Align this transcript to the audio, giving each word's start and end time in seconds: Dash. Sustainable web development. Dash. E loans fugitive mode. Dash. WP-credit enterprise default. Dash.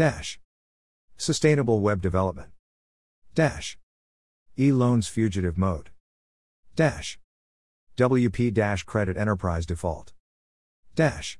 Dash. 0.00 0.40
Sustainable 1.18 1.80
web 1.80 2.00
development. 2.00 2.52
Dash. 3.34 3.76
E 4.58 4.72
loans 4.72 5.08
fugitive 5.08 5.58
mode. 5.58 5.90
Dash. 6.74 7.18
WP-credit 7.98 9.18
enterprise 9.18 9.66
default. 9.66 10.14
Dash. 10.94 11.38